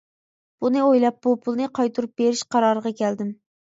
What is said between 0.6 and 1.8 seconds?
بۇنى ئويلاپ بۇ پۇلنى